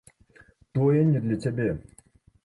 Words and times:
Тое 0.79 1.01
не 1.09 1.19
для 1.25 1.37
цябе. 1.43 1.67